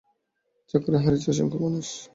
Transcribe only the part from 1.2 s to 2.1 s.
অসংখ্য মানুষ।